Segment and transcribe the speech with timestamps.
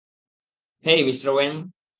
[0.85, 1.53] Hey, mister when.